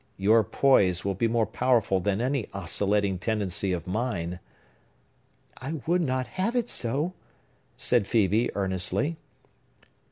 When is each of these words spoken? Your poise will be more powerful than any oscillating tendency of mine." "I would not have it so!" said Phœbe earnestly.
Your 0.17 0.43
poise 0.43 1.05
will 1.05 1.13
be 1.13 1.27
more 1.27 1.45
powerful 1.45 1.99
than 1.99 2.21
any 2.21 2.47
oscillating 2.55 3.19
tendency 3.19 3.71
of 3.71 3.85
mine." 3.85 4.39
"I 5.57 5.73
would 5.85 6.01
not 6.01 6.25
have 6.25 6.55
it 6.55 6.69
so!" 6.69 7.13
said 7.77 8.05
Phœbe 8.05 8.49
earnestly. 8.55 9.17